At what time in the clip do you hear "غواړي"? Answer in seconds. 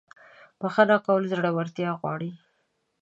1.99-2.31